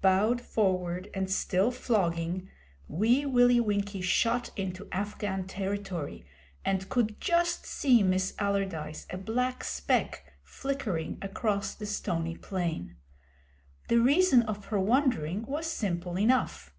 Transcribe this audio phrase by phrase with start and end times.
[0.00, 2.48] Bowed forward and still flogging,
[2.88, 6.26] Wee Willie Winkie shot into Afghan territory,
[6.64, 12.96] and could just see Miss Allardyce a black speck, flickering across the stony plain.
[13.86, 16.74] The reason of her wandering was simple enough.